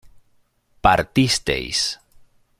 partisteis 0.81 2.01